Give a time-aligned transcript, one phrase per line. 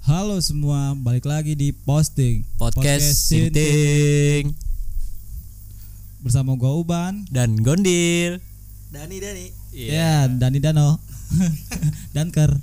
[0.00, 4.56] Halo semua, balik lagi di posting podcast Sinting
[6.20, 7.28] bersama gua Uban.
[7.28, 8.40] dan Gondil.
[8.88, 9.46] Dani Dani.
[9.76, 10.96] Ya, Dani Dano.
[12.16, 12.48] Danker.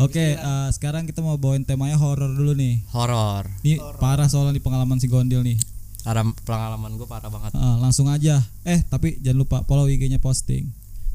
[0.00, 2.80] Oke, eh, sekarang kita mau bawain temanya horor dulu nih.
[2.94, 3.50] Horor.
[3.66, 5.58] Ini parah soalnya nih pengalaman si Gondil nih.
[6.06, 7.52] Karena pengalaman gue parah banget.
[7.52, 8.40] Eh, langsung aja.
[8.64, 10.70] Eh, tapi jangan lupa follow IG-nya posting.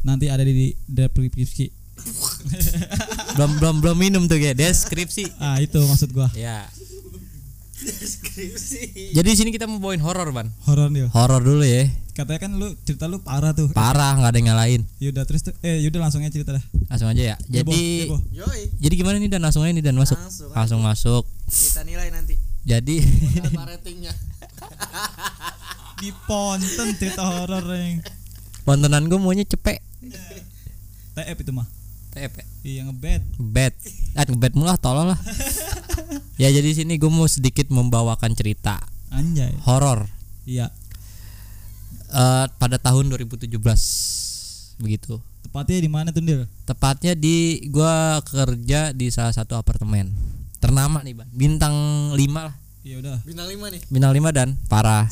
[0.06, 1.88] Nanti ada di deskripsi.
[3.36, 5.36] belum belum belum minum tuh ya deskripsi.
[5.38, 6.32] Ah, itu maksud gua.
[6.34, 6.66] Ya.
[7.76, 9.12] Deskripsi.
[9.12, 10.48] Jadi di sini kita mau bawain horor, Ban.
[10.66, 11.12] Horor nih.
[11.12, 11.86] Horor dulu ya.
[12.16, 13.68] Katanya kan lu cerita lu parah tuh.
[13.76, 14.82] Parah nggak ada yang ngalahin.
[15.04, 16.64] Yaudah terus tuh eh yaudah langsung aja cerita dah.
[16.88, 17.36] Langsung aja ya.
[17.52, 18.18] Jadi Debo.
[18.80, 20.16] Jadi gimana nih dan langsung aja nih dan masuk.
[20.16, 20.50] Langsung.
[20.56, 21.24] Langsung masuk.
[21.52, 22.40] Kita nilai nanti.
[22.64, 23.04] Jadi
[23.52, 24.16] ratingnya?
[26.02, 28.00] di ponten cerita horor yang
[28.64, 29.84] tontonan gue maunya cepet.
[31.20, 31.68] TF itu mah.
[32.16, 32.46] TF ya?
[32.64, 33.22] Iya ngebet.
[33.38, 33.74] Bad.
[34.16, 35.20] Ah, ngebet mulu lah tolol lah.
[36.42, 38.80] ya jadi di sini gue mau sedikit membawakan cerita
[39.12, 39.52] Anjay.
[39.68, 40.08] horor
[40.48, 40.72] Iya.
[42.16, 43.60] eh, pada tahun 2017
[44.80, 45.20] begitu.
[45.46, 46.22] Tepatnya di mana tuh?
[46.68, 50.12] Tepatnya di gua kerja di salah satu apartemen.
[50.60, 51.30] Ternama nih, Bang.
[51.32, 51.76] Bintang
[52.12, 52.56] 5 lah.
[52.84, 53.18] Iya udah.
[53.24, 53.82] Bintang 5 nih.
[53.88, 55.08] Bintang 5 dan parah.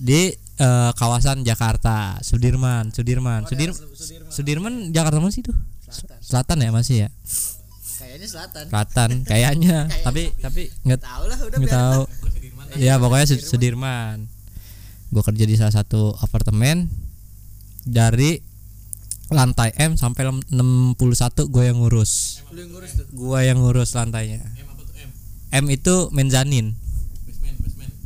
[0.00, 3.42] Di eh, kawasan Jakarta, Sudirman, Sudirman.
[3.50, 4.30] Sudir Sudirman.
[4.30, 5.56] Sudirman Jakarta mana sih tuh?
[5.82, 6.16] Selatan.
[6.22, 7.08] Selatan ya masih ya?
[8.00, 8.64] Kayaknya selatan.
[8.70, 9.78] Selatan kayaknya.
[10.06, 12.02] tapi tapi nggak Tahu lah udah nggak tahu.
[12.72, 14.32] Ya pokoknya Su- Sudirman.
[15.12, 16.88] Gue kerja di salah satu apartemen
[17.84, 18.40] dari
[19.28, 22.40] lantai M sampai lem- 61 gue yang ngurus.
[22.48, 23.12] Yang.
[23.12, 24.40] Gua yang ngurus lantainya.
[25.52, 26.72] M itu menzanin.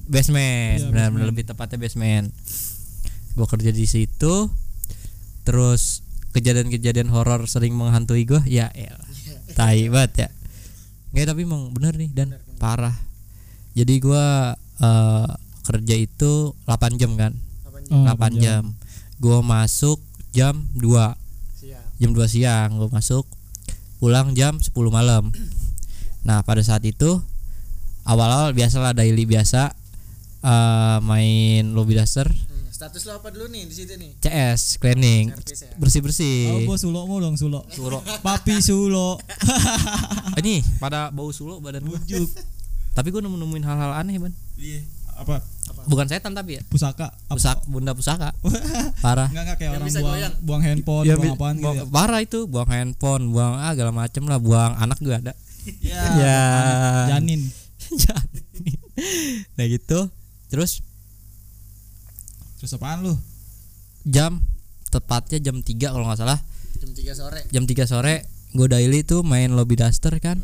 [0.07, 0.79] Basement.
[0.81, 2.31] Iya, benar-benar lebih tepatnya basement.
[3.35, 4.51] Gua kerja di situ.
[5.47, 6.03] Terus
[6.35, 8.99] kejadian-kejadian horor sering menghantui gua ya el.
[9.55, 10.29] Tai banget ya.
[11.15, 12.95] Nggak tapi emang bener nih dan parah.
[13.77, 15.31] Jadi gua eh,
[15.67, 17.35] kerja itu 8 jam kan.
[17.67, 17.91] Apanya?
[17.93, 18.63] Oh, 8 jam.
[19.19, 19.99] Gua masuk
[20.37, 21.81] jam 2 Siap.
[21.97, 23.25] jam 2 siang gue masuk
[23.97, 25.33] pulang jam 10 malam
[26.29, 27.25] nah pada saat itu
[28.05, 29.73] awal-awal biasalah daily biasa
[30.47, 34.11] eh, main lobby duster Hmm, status lo apa dulu nih di situ nih?
[34.19, 35.37] CS cleaning ya.
[35.75, 37.65] bersih Oh, bersih bos sulo mu dong sulo.
[37.69, 39.17] sulo Papi sulo.
[40.41, 42.29] ini pada bau sulo badan Bujuk.
[42.93, 44.81] tapi gue nemu nemuin hal-hal aneh ban Iya.
[45.17, 45.41] Apa?
[45.85, 47.09] bukan setan tapi ya Pusaka.
[47.25, 47.33] Apa?
[47.33, 48.29] pusaka bunda pusaka
[49.05, 50.35] parah Enggak enggak kayak Yang orang bisa buang goyang.
[50.39, 51.63] buang handphone, Ya, buang bi- apaan gitu.
[51.63, 51.85] buang- ya.
[51.89, 55.33] parah itu buang handphone buang ah segala macem lah buang anak juga ada
[55.81, 56.03] Ya.
[56.15, 56.41] Ya.
[57.11, 57.41] Janin.
[57.89, 58.77] Janin.
[59.53, 59.99] nah gitu
[60.49, 60.81] terus
[62.57, 63.15] Terus apaan lu?
[64.03, 64.39] jam
[64.89, 66.39] tepatnya jam 3 kalau nggak salah
[66.77, 67.41] Jam 3 sore.
[67.49, 68.15] jam 3 sore
[68.53, 70.39] gue daily tuh main lobby duster kan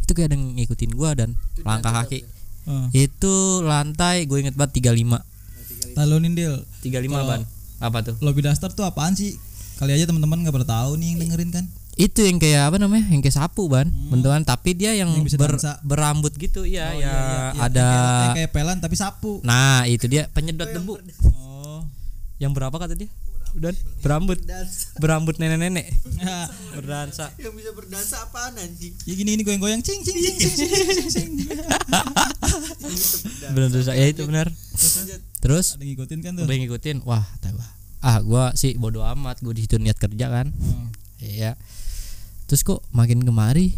[0.00, 2.20] itu kayak ada yang ngikutin gua dan Itu langkah dia kaki
[2.64, 2.88] Oh.
[2.90, 5.20] itu lantai gue inget banget 35
[5.92, 6.64] Talunin Dil.
[6.80, 7.42] 35 Kalau- ban
[7.78, 9.36] apa tuh Lobby Duster tuh apaan sih?
[9.74, 11.64] Kali aja teman-teman nggak pernah tahu nih yang dengerin kan.
[11.96, 13.86] Itu yang kayak apa namanya yang kayak sapu ban.
[14.08, 14.42] Bentukan.
[14.42, 15.78] Tapi dia yang, Yang bisa ber- dansa.
[15.80, 16.62] berambut gitu.
[16.62, 17.14] Iya Oh, ya iya, iya,
[17.52, 17.60] iya.
[17.60, 19.32] ada Yang kayak, yang kayak pelan tapi sapu.
[19.40, 20.26] nah itu dia.
[20.28, 20.98] Penyedot debu.
[21.30, 21.86] Oh.
[22.36, 23.06] yang berapa kata dia?
[23.54, 23.70] Dan
[24.02, 24.42] berambut.
[24.98, 25.86] Berambut nenek-nenek.
[26.18, 27.30] Ya, berdansa.
[27.36, 28.90] Yang bisa berdansa apaan anjing?
[29.00, 29.78] ya gini ini goyang-goyang.
[29.78, 30.70] Cing cing cing cing cing
[31.06, 31.30] cing, cing.
[33.54, 34.50] berdansa ya itu benar.
[35.38, 36.44] Terus Ada ngikutin kan tuh.
[36.44, 36.96] udah ngikutin.
[37.04, 37.58] Wah tahu
[38.02, 39.38] ah gua sih bodo amat.
[39.38, 40.50] Gue di situ niat kerja kan.
[40.50, 40.90] Oh.
[41.16, 41.54] iya
[42.54, 43.74] terus kok makin kemari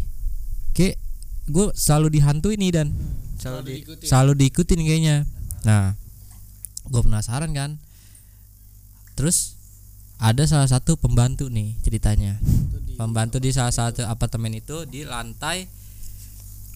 [0.77, 1.01] kayak
[1.49, 2.93] gue selalu dihantui nih dan.
[2.93, 4.05] Selalu, Selalu di- diikutin.
[4.05, 5.15] selalu diikutin kayaknya.
[5.65, 5.97] Nah
[6.85, 7.81] gue penasaran kan?
[9.17, 9.57] Terus
[10.21, 12.37] ada salah satu pembantu nih ceritanya.
[12.85, 15.65] Di pembantu di salah satu apartemen itu di lantai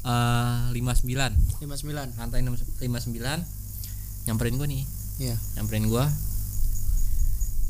[0.01, 2.17] eh 59 59.
[2.17, 4.83] lantai 59 nyamperin gue nih.
[5.21, 5.37] Iya.
[5.53, 6.09] nyamperin gua.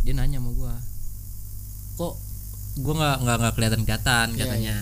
[0.07, 0.79] Dia nanya sama gua
[1.99, 2.15] kok
[2.79, 4.75] gua nggak nggak nggak kelihatan kelihatan Iya, katanya.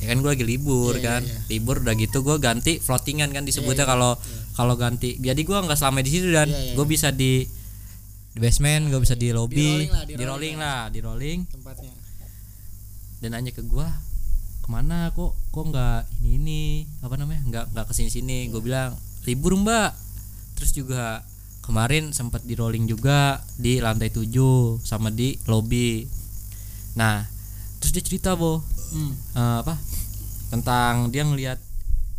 [0.00, 1.22] ya kan gua lagi libur Iya, iya, kan.
[1.24, 1.38] iya.
[1.48, 4.38] libur udah gitu gua ganti floatingan kan disebutnya Iya, iya, kalau iya.
[4.52, 5.10] kalau ganti.
[5.16, 6.92] Jadi gua nggak selama di situ dan iya, gua iya.
[6.92, 7.48] bisa di
[8.30, 10.80] di basement gua bisa di lobby rolling lah, di di rolling lah.
[10.88, 11.38] di rolling.
[11.48, 11.92] Tempatnya.
[13.20, 13.88] dan nanya ke gua
[14.60, 15.12] ke mana?
[15.12, 16.60] Kok kok nggak ini ini
[17.00, 17.40] apa namanya?
[17.44, 18.52] Nggak nggak ke sini sini Iya.
[18.52, 18.90] gue bilang
[19.24, 19.92] libur mbak.
[20.56, 21.20] Terus juga
[21.60, 26.04] kemarin sempat di rolling juga di lantai 7 sama di lobby
[27.00, 27.24] nah
[27.80, 28.60] terus dia cerita bo.
[28.92, 29.16] Hmm.
[29.16, 29.74] eh, apa?
[30.52, 31.56] Tentang dia ngelihat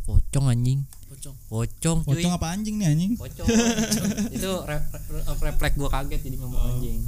[0.09, 0.81] pocong anjing.
[1.05, 1.35] Pocong.
[1.53, 2.17] pocong cuy.
[2.17, 3.13] Pocong apa anjing nih anjing?
[3.13, 3.47] pocong.
[4.35, 6.99] Itu re- re- refleks gua kaget jadi ngomong anjing.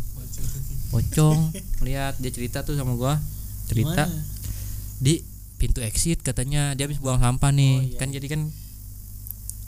[0.94, 1.50] pocong.
[1.82, 3.18] Lihat dia cerita tuh sama gua.
[3.66, 4.06] Cerita.
[4.06, 4.32] Gimana?
[5.04, 5.20] di
[5.60, 7.98] pintu exit katanya dia habis buang sampah nih.
[7.98, 8.54] Kan jadi kan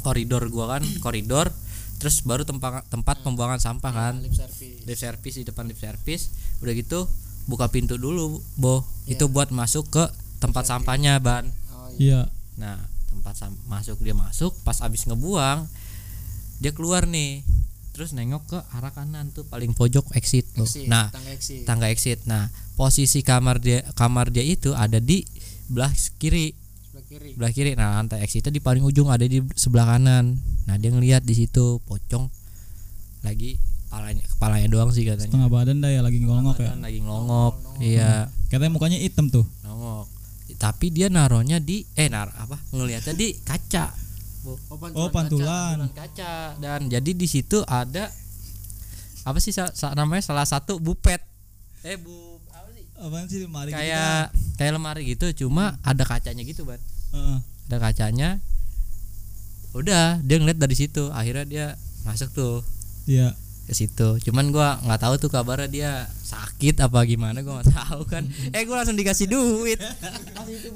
[0.06, 1.50] koridor gua kan koridor.
[1.98, 4.13] Terus baru tempat tempat pembuangan sampah kan.
[4.22, 4.84] Lip service.
[4.86, 6.30] Lift service di depan lift service.
[6.62, 7.10] Udah gitu
[7.45, 10.03] buka pintu dulu boh itu buat masuk ke
[10.42, 11.45] tempat sampahnya ban.
[11.74, 12.00] Oh iya.
[12.00, 12.21] Iya.
[12.56, 12.77] nah
[13.12, 15.68] tempat sam- masuk dia masuk pas abis ngebuang
[16.59, 17.44] dia keluar nih.
[17.95, 20.68] Terus nengok ke arah kanan tuh paling pojok exit tuh.
[20.68, 21.63] Exit, nah tangga exit.
[21.63, 22.19] tangga exit.
[22.27, 25.24] Nah posisi kamar dia kamar dia itu ada di
[25.71, 26.51] belah kiri.
[26.51, 27.30] Sebelah kiri.
[27.39, 27.71] Sebelah kiri.
[27.80, 30.36] Nah lantai exitnya di paling ujung ada di sebelah kanan.
[30.68, 32.27] Nah dia ngelihat di situ pocong.
[33.24, 33.56] Lagi
[33.95, 35.24] kepalanya kepalanya doang sih katanya.
[35.25, 36.75] Setengah badan dah ya lagi ngolongok ya.
[36.75, 38.27] Lagi ngelongok iya.
[38.45, 39.47] Katanya mukanya hitam tuh.
[39.62, 40.12] nongok
[40.56, 43.92] tapi dia naronya di eh nar apa ngelihatnya di kaca.
[44.45, 45.75] Oh pantulan, Oh, pantulan.
[45.81, 46.33] Pantulan kaca.
[46.56, 48.12] Dan jadi di situ ada
[49.24, 51.18] apa sih sa- sa- namanya salah satu bupet.
[51.81, 52.13] Eh bu
[52.50, 52.83] apa sih?
[52.94, 56.77] Apaan sih mari kayak kayak lemari gitu cuma ada kacanya gitu ban
[57.09, 57.38] Heeh.
[57.65, 58.30] ada kacanya.
[59.74, 61.09] Udah dia ngeliat dari situ.
[61.09, 61.65] Akhirnya dia
[62.03, 62.62] masuk tuh.
[63.06, 63.33] Iya.
[63.65, 68.01] Ke situ cuman gua nggak tahu tuh kabarnya dia sakit apa gimana gua nggak tahu
[68.06, 69.81] kan eh gua langsung dikasih duit
[70.47, 70.69] itu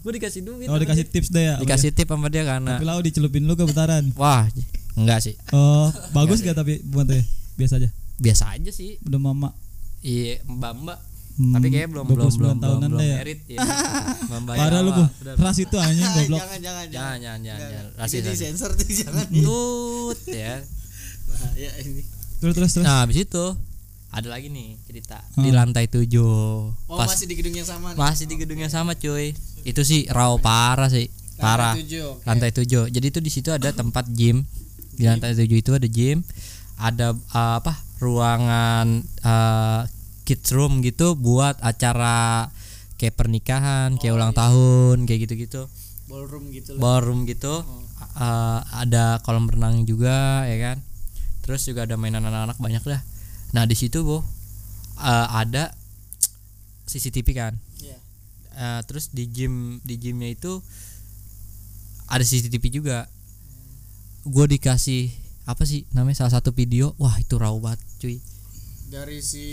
[0.00, 1.12] gua dikasih duit Oh dikasih dia.
[1.12, 1.54] tips deh ya.
[1.56, 4.08] dikasih tip sama dia karena Tapi lau dicelupin lu ke bentaran.
[4.14, 4.48] wah
[4.94, 7.20] enggak sih Oh, bagus gak tapi buat ya?
[7.54, 7.88] Biasa aja.
[8.16, 9.52] biasa aja sih Udah mama.
[9.98, 10.98] iya mbak mbak
[11.36, 13.16] Hmm, tapi kayaknya belum belum 29 belum belum, tahunan belum ya.
[13.20, 13.58] merit ya.
[14.24, 14.92] Mbak Mbak Parah lu.
[15.36, 16.40] Ras itu anjing goblok.
[16.40, 18.40] jangan jangan jangan jangan jangan jangan di rasis.
[18.40, 20.64] sensor tuh jangan tut ya
[21.26, 22.02] bahaya ini.
[22.36, 22.84] Terus terus terus.
[22.84, 23.44] nah habis itu
[24.08, 25.56] ada lagi nih cerita di Hmm.
[25.56, 26.72] lantai tujuh.
[26.88, 27.98] Oh pas masih di gedung yang sama nih?
[27.98, 29.36] masih di gedung yang sama cuy.
[29.66, 31.10] Itu sih raw parah sih.
[31.36, 31.74] Lantai parah.
[31.76, 32.24] tujuh, oke.
[32.24, 32.84] lantai tujuh.
[32.88, 34.46] Jadi itu di situ ada tempat gym.
[34.96, 36.24] Di lantai tujuh itu ada gym.
[36.80, 39.84] Ada uh, apa ruangan uh,
[40.24, 42.48] kids room gitu buat acara
[42.96, 45.68] kayak pernikahan kayak ulang tahun kayak gitu-gitu.
[46.08, 47.64] Ballroom gitu loh ballroom gitu.
[48.16, 50.85] Uh, ada kolam renang juga ya kan
[51.46, 53.00] terus juga ada mainan anak-anak banyak lah
[53.54, 54.20] nah di situ bu
[55.00, 55.72] uh, ada
[56.86, 57.54] CCTV kan?
[57.82, 57.98] Iya.
[58.56, 60.62] Uh, terus di gym di gymnya itu
[62.06, 63.10] ada CCTV juga.
[64.26, 65.10] Gue dikasih
[65.46, 66.94] apa sih namanya salah satu video.
[66.96, 68.16] Wah itu raw banget cuy
[68.86, 69.44] dari si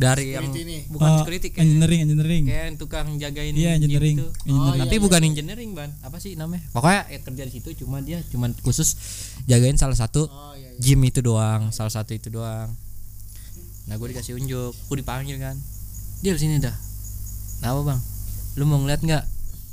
[0.00, 2.44] dari yang nih bukan Oh, security kayak, engineering engineering.
[2.48, 4.16] kayak yang tukang jagain Iya, gym engineering.
[4.16, 4.26] itu.
[4.48, 4.80] Engineering.
[4.80, 5.28] tapi iya, bukan iya.
[5.28, 8.96] engineering ban apa sih namanya pokoknya ya, kerja di situ cuma dia cuma khusus
[9.44, 10.80] jagain salah satu oh iya, iya.
[10.80, 12.72] gym itu doang salah satu itu doang
[13.84, 15.56] nah gue dikasih unjuk gue dipanggil kan
[16.24, 16.72] dia di sini dah
[17.60, 18.00] nah apa bang
[18.56, 19.24] lu mau ngeliat nggak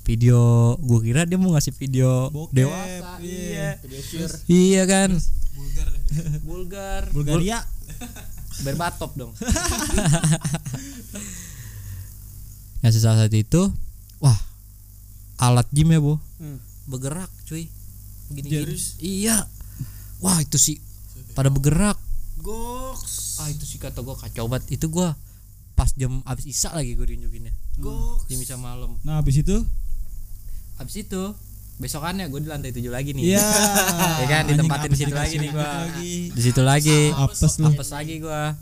[0.04, 3.32] video gue kira dia mau ngasih video Bokep, dewasa iya.
[3.32, 5.10] iya video sure iya kan
[6.46, 7.60] bulgar Bulgaria.
[8.64, 9.34] Berbatop dong.
[12.80, 13.62] Ngasih salah satu itu
[14.22, 14.38] wah
[15.42, 16.16] alat gym ya bu?
[16.40, 16.62] Hmm.
[16.86, 17.66] bergerak cuy.
[18.30, 19.42] Gini Jadi- iya.
[20.22, 20.78] Wah itu sih
[21.34, 21.98] pada bergerak.
[22.40, 23.42] Goks.
[23.42, 24.78] Ah itu sih kata gue kacau banget.
[24.78, 25.08] Itu gue
[25.76, 27.52] pas jam abis isak lagi gue diunjukinnya.
[27.82, 28.30] Goks.
[28.30, 28.96] Jam isa malam.
[29.02, 29.66] Nah, habis itu?
[30.78, 31.22] Abis itu
[31.76, 33.36] besokannya gue di lantai tujuh lagi nih.
[33.36, 33.44] Iya.
[34.24, 35.64] ya kan ditempatin di situ lagi nih gua.
[35.84, 36.16] lagi.
[36.32, 37.00] di situ lagi.
[37.12, 38.56] Apes apes lagi gua.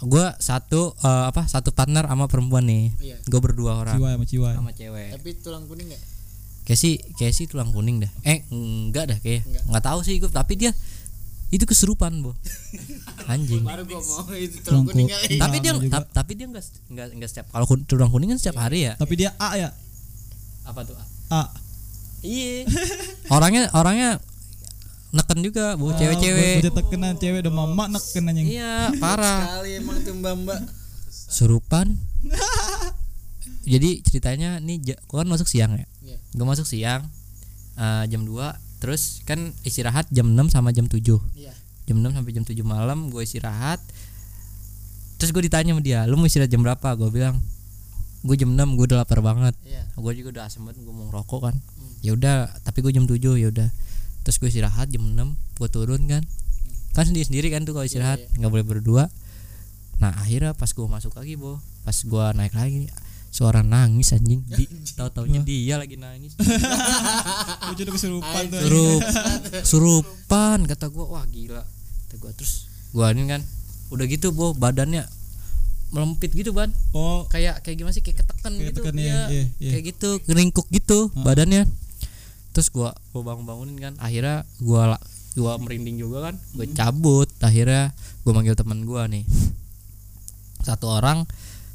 [0.00, 2.92] Gua satu eh, apa satu partner sama perempuan nih.
[3.00, 3.16] Iya.
[3.24, 3.96] Gue berdua orang.
[3.96, 4.54] Ciwai sama ciwai.
[4.56, 5.08] sama cewek.
[5.16, 6.02] Tapi tulang kuning nggak?
[6.64, 8.12] Kayak sih kayak sih tulang kuning dah.
[8.24, 9.64] Eh enggak dah kayak Enggak.
[9.68, 10.72] nggak tahu sih gue tapi dia
[11.50, 12.30] itu kesurupan bu
[13.32, 13.64] anjing.
[13.64, 15.08] Baru gua mau itu Tulang kuning
[15.40, 18.88] tapi dia ta- tapi dia enggak enggak enggak setiap kalau tulang kuning kan setiap hari
[18.88, 18.94] ya?
[19.00, 19.72] Tapi dia A ya?
[20.64, 21.04] apa tuh A.
[22.26, 22.66] iya.
[23.34, 24.18] Orangnya orangnya
[25.10, 26.62] neken juga bu cewek-cewek.
[26.62, 28.46] Gue tekenan cewek udah mama neken anjing.
[28.46, 29.58] iya parah.
[29.58, 30.60] Kali emang tuh mbak mbak.
[31.10, 31.98] Surupan.
[33.72, 35.86] Jadi ceritanya nih gua kan masuk siang ya.
[36.00, 36.18] Iya.
[36.32, 37.06] gue masuk siang
[37.76, 38.34] eh, jam 2
[38.80, 40.96] terus kan istirahat jam 6 sama jam 7
[41.36, 41.52] iya.
[41.84, 43.82] Jam 6 sampai jam 7 malam gue istirahat.
[45.18, 46.88] Terus gue ditanya sama dia lu mau istirahat jam berapa?
[46.94, 47.42] Gue bilang
[48.20, 49.56] gue jam 6 gue udah lapar banget.
[49.64, 49.82] Iya.
[49.96, 51.56] Gue juga udah asem banget gue mau ngerokok kan.
[52.04, 53.68] Ya udah tapi gue jam 7 ya udah.
[54.24, 56.22] Terus gue istirahat jam 6 gue turun kan.
[56.92, 59.08] Kan sendiri sendiri kan tuh kalau istirahat nggak boleh berdua.
[60.00, 62.92] Nah akhirnya pas gue masuk lagi bo pas gue naik lagi
[63.32, 64.44] suara nangis anjing.
[64.44, 66.34] Di tahu taunya dia lagi nangis.
[67.70, 68.58] Gue jadi kesurupan tuh.
[68.58, 69.02] surup
[69.70, 71.62] surupan kata gue wah gila.
[71.62, 73.40] Kata gue terus gue ini kan
[73.94, 75.06] udah gitu bo badannya
[75.90, 76.70] melempit gitu ban.
[76.90, 78.02] Oh, kayak kayak gimana sih?
[78.02, 78.80] Kayak ketekan Kayak gitu.
[78.82, 79.70] ketekan, Iya, iya, iya, iya.
[79.74, 81.66] kayak gitu ngeringkuk gitu badannya.
[82.50, 83.94] Terus gua gua bangun bangunin kan.
[83.98, 84.98] Akhirnya gua
[85.34, 86.34] gua merinding juga kan.
[86.54, 87.28] Gue cabut.
[87.40, 87.90] Akhirnya
[88.22, 89.22] gua manggil teman gua nih.
[90.60, 91.24] Satu orang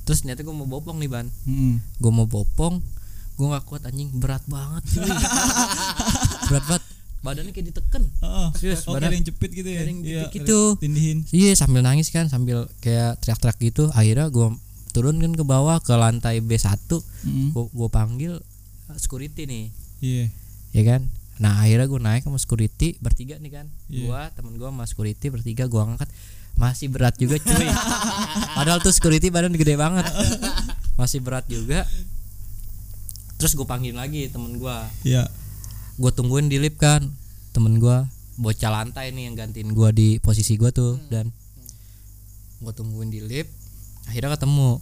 [0.06, 1.26] terus ternyata gue mau bopong nih ban.
[1.50, 1.82] Mm-mm.
[1.98, 2.78] gue mau bopong
[3.36, 4.14] gue nggak kuat anjing.
[4.14, 4.86] Berat banget
[6.48, 6.84] berat banget
[7.26, 8.48] badannya kayak diteken Heeh.
[8.54, 9.82] Serius, Oh, badan- yang jepit gitu ya.
[9.82, 10.78] yang Iya, jepit gitu.
[10.78, 11.26] Tindihin.
[11.32, 14.54] iya sambil nangis kan sambil kayak teriak-teriak gitu akhirnya gue
[14.92, 17.50] turun kan ke bawah ke lantai B1 Mm-mm.
[17.52, 18.34] gue gue panggil
[18.96, 19.66] security nih
[20.00, 20.26] Iya.
[20.72, 21.02] ya kan
[21.36, 24.06] nah akhirnya gue naik sama security bertiga nih kan Iya.
[24.06, 26.08] gua temen gue sama security bertiga gue angkat
[26.56, 27.68] masih berat juga cuy
[28.56, 30.08] padahal tuh security badan gede banget
[30.96, 31.84] masih berat juga
[33.36, 35.28] terus gue panggil lagi temen gue Iya.
[35.96, 37.02] Gue tungguin di lift kan.
[37.52, 37.98] Temen gue
[38.36, 41.32] bocah lantai nih yang gantiin gue di posisi gue tuh dan
[42.60, 43.52] gue tungguin di lift
[44.06, 44.80] akhirnya ketemu.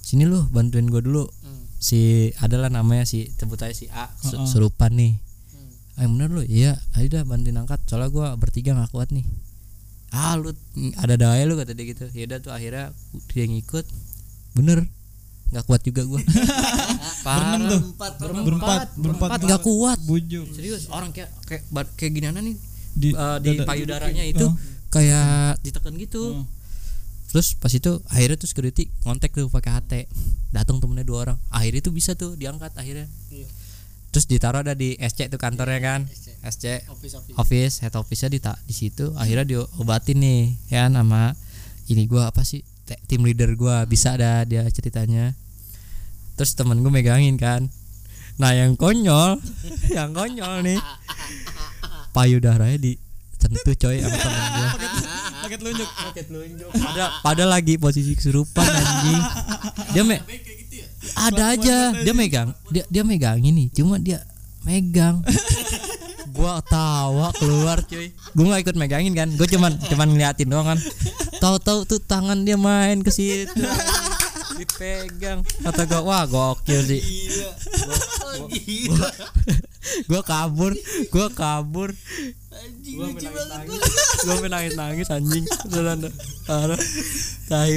[0.00, 1.24] Sini lu bantuin gue dulu.
[1.26, 1.64] Hmm.
[1.76, 4.48] si adalah namanya si sebut aja si A su- Heeh.
[4.48, 5.12] serupan nih.
[5.16, 5.68] Hmm.
[6.04, 6.42] yang bener lu?
[6.42, 7.80] Iya ayo dah bantuin angkat.
[7.84, 9.24] Soalnya gue bertiga nggak kuat nih.
[10.14, 10.52] Ah lu
[10.96, 12.06] ada daya lu kata dia gitu.
[12.12, 12.92] Ya udah tuh akhirnya
[13.28, 13.84] dia ngikut.
[14.52, 14.84] Bener
[15.48, 16.20] nggak kuat juga gue
[17.26, 17.80] Berenam tuh.
[17.88, 19.38] Empat Berempat, berempat berempat.
[19.42, 20.46] nggak kuat Bujuk.
[20.50, 21.62] serius orang kayak kayak
[21.94, 22.56] kayak gimana nih
[22.92, 24.54] Di, Eh, di dada- payudaranya itu Oh.
[24.88, 26.44] kayak ditekan gitu Oh.
[27.28, 29.92] terus pas itu akhirnya tuh security kontak tuh pakai HT
[30.50, 33.46] datang temennya dua orang akhirnya tuh bisa tuh diangkat akhirnya Iya.
[34.08, 36.32] terus ditaruh ada di SC tuh kantornya kan SC.
[36.40, 37.36] SC Office office.
[37.36, 41.34] office head office-nya di di situ akhirnya diobatin nih ya nama
[41.86, 42.64] ini gua apa sih
[43.10, 45.34] tim leader gua bisa ada dia ceritanya.
[46.36, 47.66] Terus temen gue megangin kan.
[48.36, 49.40] Nah yang konyol
[49.96, 50.78] yang konyol nih.
[52.14, 54.68] Payudaranya disentuh coy sama temen gua.
[55.46, 56.70] Paket telunjuk.
[56.74, 59.22] pada pada lagi posisi kesurupan anjing.
[59.94, 60.18] Dia me
[61.14, 61.94] ada aja.
[62.02, 64.18] dia megang dia dia megang ini cuma dia
[64.66, 65.22] megang
[66.36, 68.12] gua tawa keluar cuy.
[68.36, 69.28] Gua nggak ikut megangin kan.
[69.34, 70.78] Gua cuman cuman ngeliatin doang kan.
[71.40, 73.64] Tahu-tahu tuh tangan dia main ke situ.
[74.60, 75.40] Dipegang.
[75.64, 77.02] Kata gua wah gokil sih.
[78.36, 79.10] Oh, gila.
[80.12, 80.72] gua kabur
[81.08, 81.90] gua kabur.
[82.52, 83.80] Anjing gua menangis nangis.
[84.24, 85.44] Gua menangis nangis anjing.
[86.46, 86.80] Parah.
[87.48, 87.76] Tai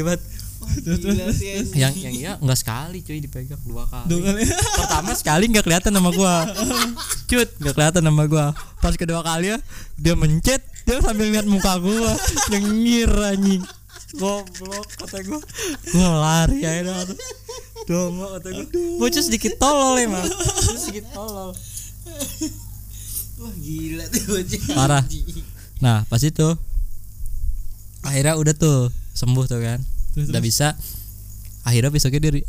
[1.33, 1.75] sih anjing.
[1.75, 4.07] yang yang iya nggak sekali cuy dipegang dua kali.
[4.09, 4.41] Dua kali.
[4.77, 6.45] pertama sekali nggak kelihatan sama gua.
[7.25, 8.45] Cut nggak kelihatan sama gua.
[8.79, 9.57] Pas kedua kali ya
[9.97, 12.13] dia mencet dia sambil lihat muka gua.
[12.53, 13.61] Nyengir anjing.
[14.17, 15.41] Goblok kata gua.
[15.93, 17.13] Gua lari ya itu
[17.89, 18.65] dongo kata gua.
[19.01, 20.25] Bocah sedikit tolol emang.
[20.25, 21.51] Bocah sedikit tolol.
[23.39, 24.61] Wah gila tuh bocah.
[24.75, 25.03] Parah.
[25.81, 26.47] Nah pas itu
[28.03, 30.47] akhirnya udah tuh sembuh tuh kan Terus, udah terus.
[30.49, 30.67] bisa
[31.61, 32.43] akhirnya besoknya dia eh,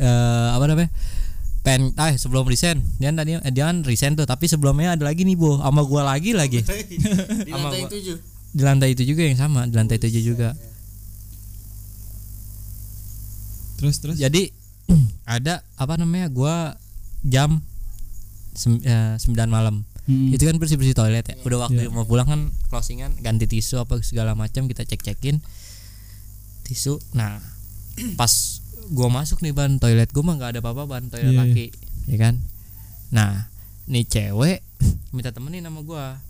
[0.51, 0.91] apa namanya
[1.61, 5.23] pen ah sebelum resign dia tadi eh, dia kan resign tuh tapi sebelumnya ada lagi
[5.23, 6.97] nih bo sama gua lagi lagi Di
[7.47, 7.91] Sama lantai gua.
[7.95, 8.17] tujuh.
[8.51, 10.57] di lantai itu juga yang sama di lantai tujuh juga
[13.77, 14.17] Terus terus.
[14.17, 14.53] jadi
[15.29, 16.77] ada apa namanya gua
[17.23, 17.61] jam
[18.53, 20.33] sem- eh, 9 malam Mm-mm.
[20.33, 21.91] itu kan bersih bersih toilet ya udah waktu Iya.
[21.91, 25.39] mau pulang kan closingan ganti tisu apa segala macam kita cek cekin
[26.71, 27.03] tisu.
[27.13, 27.43] Nah
[28.21, 28.31] pas
[28.89, 31.43] gua masuk nih ban toilet gua mah nggak ada apa-apa ban toilet Iya, iya.
[31.43, 31.67] laki
[32.07, 32.35] ya kan?
[33.11, 33.51] Nah
[33.85, 34.63] nih cewek
[35.15, 36.23] minta temenin sama gua.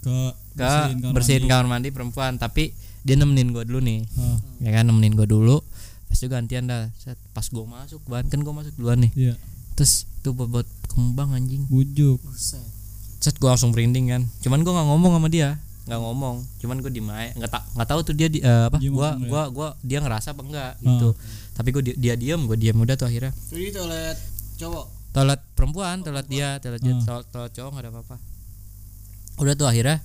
[0.00, 1.52] Ke ke kamar bersihin, mandi.
[1.52, 4.84] kamar mandi perempuan tapi dia nemenin gua dulu nih Oh, ya kan?
[4.84, 5.64] Nemenin gua dulu
[6.04, 6.90] pas itu gantian dah.
[6.96, 9.12] Set, pas gua masuk ban kan gua masuk duluan nih.
[9.16, 9.34] Iya.
[9.72, 11.64] terus tuh buat kembang anjing.
[11.72, 12.20] Bujuk.
[13.20, 14.22] Set gue langsung merinding kan?
[14.40, 17.32] Cuman gue nggak ngomong sama dia nggak ngomong cuman gue aja.
[17.34, 18.76] Nggak tak nggak tahu tuh dia di, eh, apa?
[18.76, 19.28] Dia gua ngomong ya?
[19.28, 21.08] gua gua dia ngerasa apa enggak gitu.
[21.52, 23.32] Tapi gue dia diem gue diem udah tuh akhirnya.
[23.44, 24.18] Itu di toilet
[24.56, 24.86] cowok.
[25.10, 27.02] toilet perempuan toilet dia toilet dia Ah.
[27.02, 28.16] toilet, toilet cowok nggak ada apa-apa.
[29.36, 29.98] Udah tuh akhirnya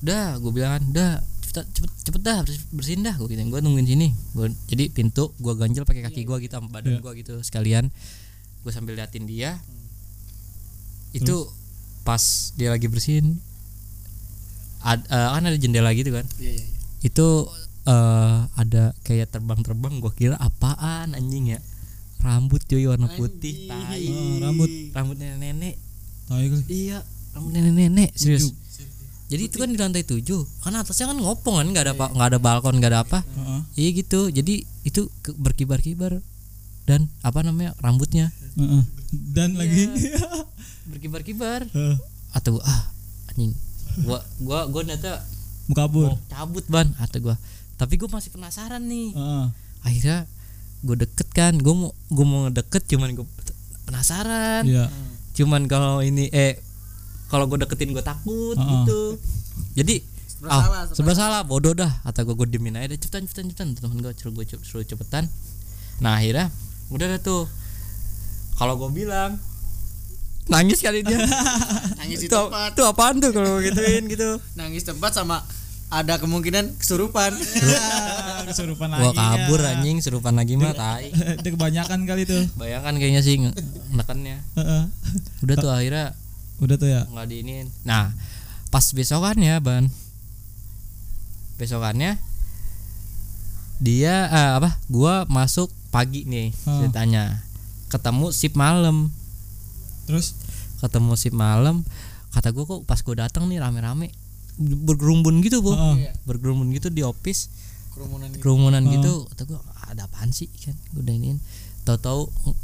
[0.00, 1.10] udah gue bilang kan udah
[1.42, 4.08] cepet cepet cepet dah bersih- bersihin dah gue gitu gue nungguin sini.
[4.32, 7.00] Gue jadi pintu gue ganjel pakai kaki gue gitu sama badan Iya.
[7.00, 7.92] gue gitu sekalian.
[8.62, 9.60] Gue sambil liatin dia.
[11.12, 11.50] Itu
[12.02, 12.22] pas
[12.56, 13.36] dia lagi bersihin
[14.82, 16.58] ad, eh, kan ada jendela gitu kan Iya iya.
[16.58, 16.66] iya.
[17.02, 17.26] itu
[17.82, 21.60] eh ada kayak terbang-terbang gue kira apaan anjing ya
[22.18, 24.70] rambut cuy warna putih tai Oh, rambut.
[24.90, 25.74] rambut nenek-nenek
[26.24, 26.62] Tai kali.
[26.68, 28.54] iya rambut nenek-nenek serius
[29.26, 32.28] jadi itu kan di lantai tujuh kan atasnya kan ngopong kan nggak ada apa nggak
[32.28, 33.60] ada balkon nggak ada apa Heeh.
[33.76, 36.22] iya gitu jadi itu berkibar-kibar
[36.84, 38.82] dan apa namanya rambutnya Heeh.
[39.10, 39.90] Dan lagi.
[40.88, 41.96] berkibar-kibar Heeh.
[42.32, 42.92] atau ah
[43.26, 43.50] anjing
[44.00, 45.20] gua gua gua ternyata
[45.64, 46.08] Mau kabur.
[46.10, 47.36] mau cabut ban atau gua.
[47.74, 49.12] Tapi gua masih penasaran nih.
[49.12, 49.46] Heeh.
[49.82, 50.18] akhirnya
[50.82, 53.26] gue deket kan gue mau gue mau ngedeket cuman gue
[53.82, 54.62] penasaran.
[54.62, 54.86] Iya.
[55.32, 56.58] cuman kalau ini eh
[57.26, 58.70] kalau gue deketin gue takut Uh-uh.
[58.82, 59.02] gitu.
[59.74, 61.42] Jadi Serba ah salah, serba salah.
[61.42, 62.02] bodoh dah.
[62.02, 63.68] Atau gue gue diemin aja dah cepetan cepetan cepetan.
[63.74, 65.30] Temen gue suruh gue suruh cepetan.
[65.98, 66.50] Nah akhirnya
[66.90, 67.46] udah dah tuh.
[68.54, 69.38] Kalau gue bilang
[70.52, 71.16] nangis kali dia.
[72.00, 72.76] Nangis di itu, tempat.
[72.76, 74.36] itu apaan tuh kalau gituin gitu?
[74.52, 75.40] Nangis tempat sama
[75.88, 77.32] ada kemungkinan kesurupan.
[78.44, 78.88] Kesurupan.
[78.92, 79.76] Lagi gua kabur ya.
[79.76, 79.96] anjing.
[80.00, 81.12] Serupan lagi mah tai.
[81.44, 82.44] Dia kebanyakan kali tuh.
[82.56, 83.36] Bayangkan kayaknya sih
[84.56, 84.82] Heeh.
[85.44, 86.16] udah tuh akhirnya
[86.60, 87.02] udah tuh ya?
[87.08, 87.66] nggak diinin.
[87.84, 88.12] Nah
[88.68, 89.88] pas besokannya ban.
[91.56, 92.16] Besokannya
[93.82, 96.80] dia eh, apa gua masuk pagi nih Oh.
[96.80, 97.44] ceritanya.
[97.92, 99.12] Ketemu sip malam.
[100.08, 100.34] Terus
[100.82, 101.86] ketemu sip malam
[102.32, 104.10] kata gua kok pas gua datang nih rame-rame
[104.58, 105.96] bergerumbun gitu bu Oh.
[106.26, 107.48] bergerumbun gitu di office
[107.92, 108.40] Kerumunan gitu.
[108.40, 108.90] kerumunan Oh.
[108.90, 111.38] gitu kata gua ada apaan sih kan gua udah iniin
[111.82, 112.20] tahu-tahu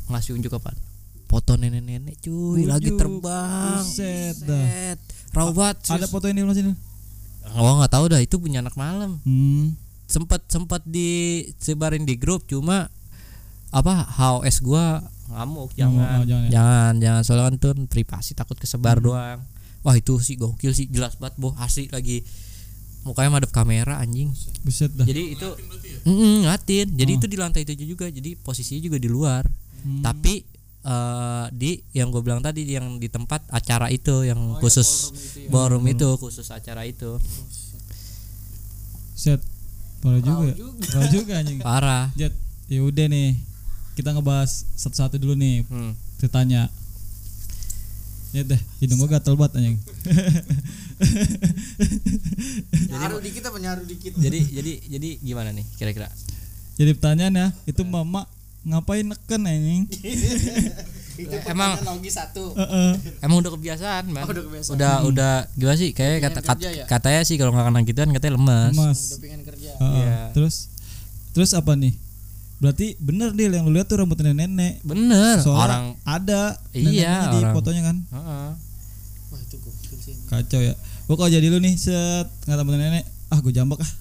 [0.08, 0.72] ngasih unjuk apa
[1.28, 2.98] foto nenek-nenek cuy lagi Ujuk.
[2.98, 4.64] terbang Buset dah.
[4.64, 4.98] Set.
[5.30, 6.72] raw banget ada foto ini sini
[7.48, 9.76] gua nggak tahu dah itu punya anak malam hmm.
[10.08, 12.88] sempat sempat disebarin di grup cuma
[13.68, 16.18] apa HOS gua ngamuk jangan.
[16.18, 16.50] oh, jangan ya.
[16.50, 17.22] jangan jangan.
[17.22, 18.62] Soalnya kan tuh privasi takut Hmm.
[18.62, 19.40] kesebar doang.
[19.80, 20.86] Wah itu sih gokil sih.
[20.86, 21.52] Jelas banget boh.
[21.54, 22.24] Asli lagi
[23.00, 24.32] mukanya madep kamera anjing.
[24.60, 25.04] Buset dah.
[25.04, 25.48] Jadi itu
[26.00, 26.86] Mm, ngatin.
[26.90, 27.18] Jadi Oh.
[27.18, 28.06] itu di lantai tujuh juga.
[28.06, 29.44] Jadi posisinya juga di luar.
[29.78, 30.02] Hmm.
[30.02, 30.42] tapi
[30.80, 34.88] eh, di yang gue bilang tadi yang di tempat acara itu yang Oh, ya, khusus
[34.90, 35.50] ballroom itu ya.
[35.50, 37.14] ballroom itu khusus acara itu.
[39.12, 39.38] Set.
[39.98, 40.54] Parah juga ya.
[40.56, 40.82] juga.
[40.88, 41.58] parah juga anjing.
[41.60, 42.04] Parah.
[42.14, 42.34] Jet
[42.66, 43.38] ya udah nih
[43.98, 45.90] kita ngebahas satu-satu dulu nih Hmm.
[46.16, 46.70] ceritanya
[48.30, 49.76] ya deh hidung gua gatel banget anjing
[52.88, 54.12] Nyaru dikit apa nyaru dikit?
[54.14, 56.08] jadi jadi jadi gimana nih kira-kira
[56.74, 58.22] jadi pertanyaan ya itu mama
[58.62, 59.82] ngapain neken anjing
[61.18, 62.54] Itu Emang- logis satu.
[62.54, 62.94] Heeh.
[63.18, 64.74] emang udah kebiasaan man Oh, udah kebiasaan.
[64.76, 66.86] udah udah gimana sih kayak kata kat- ya?
[66.86, 69.70] katanya sih kalau nggak kena gituan katanya lemas, Mas Udah pengen kerja.
[69.74, 69.98] Heeh.
[69.98, 70.18] Iya.
[70.30, 70.70] terus
[71.32, 71.90] terus apa nih
[72.58, 77.12] berarti bener deal yang lu lihat tuh rambut nenek-nenek bener Soalnya orang ada Iya, neneknya
[77.24, 77.54] di orang.
[77.54, 78.48] fotonya kan Heeh.
[79.28, 80.14] Wah, itu gokil sih.
[80.26, 83.92] kacau ya gua kalau jadi lu nih set nggak rambut nenek ah gua jambak ah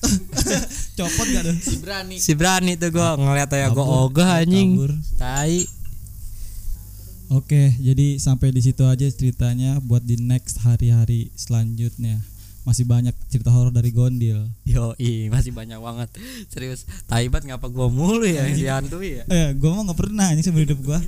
[0.96, 2.16] copot gak tuh Si berani.
[2.16, 4.92] si berani tuh gua ngeliat ya gua ogah anjing kabur.
[5.14, 5.62] tai
[7.30, 12.18] Oke, jadi sampai di situ aja ceritanya buat di next hari-hari selanjutnya.
[12.60, 14.46] Masih banyak cerita horor dari Gondil.
[14.64, 14.92] yo
[15.28, 16.08] masih banyak banget
[16.46, 20.28] serius tai banget ngapa gua mulu ya yang dihantui ya Eh, gua mah nggak pernah
[20.30, 21.00] ini seumur hidup gua.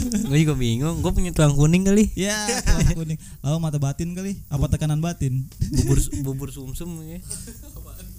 [0.00, 2.32] gue juga bingung gue punya tulang kuning kali ya,
[2.62, 3.18] kalau kuning.
[3.42, 4.38] Lalu mata batin kali?
[4.46, 5.50] Apa tekanan batin?
[5.74, 7.18] bubur bubur sumsum ya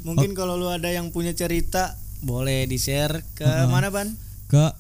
[0.01, 3.65] Mungkin kalau lu ada yang punya cerita boleh di-share ke Heeh.
[3.65, 4.13] mana, Ban?
[4.45, 4.73] Ke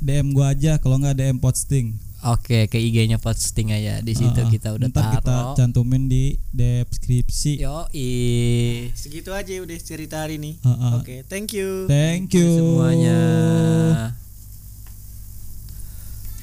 [0.00, 1.94] DM gua aja kalau nggak DM posting.
[2.22, 3.98] Oke, ke IG-nya posting aja.
[3.98, 5.54] Di situ Ah, kita udah ntar kita taruh.
[5.58, 7.58] cantumin di deskripsi.
[7.58, 7.90] Yo,
[8.94, 10.62] Segitu aja udah cerita hari ini.
[10.62, 10.92] Heeh.
[11.02, 11.90] Oke, thank you.
[11.90, 14.21] Thank you semuanya.